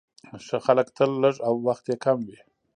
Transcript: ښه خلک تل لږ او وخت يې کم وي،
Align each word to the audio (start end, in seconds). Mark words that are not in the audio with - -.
ښه 0.45 0.57
خلک 0.65 0.87
تل 0.97 1.11
لږ 1.23 1.35
او 1.47 1.53
وخت 1.67 1.85
يې 1.91 1.95
کم 2.05 2.17
وي، 2.27 2.39